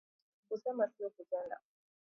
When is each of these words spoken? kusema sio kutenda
kusema 0.49 0.87
sio 0.87 1.09
kutenda 1.09 1.59